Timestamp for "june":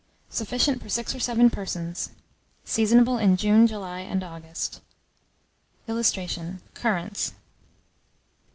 3.37-3.67